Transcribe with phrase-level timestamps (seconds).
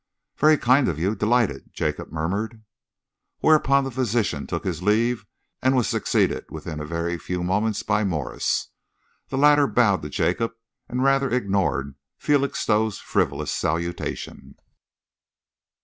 [0.35, 2.63] "Very kind of you delighted," Jacob murmured.
[3.37, 5.27] Whereupon the physician took his leave
[5.61, 8.69] and was succeeded within a very few moments by Morse.
[9.27, 10.53] The latter bowed to Jacob
[10.89, 14.55] and rather ignored Felixstowe's frivolous salutation.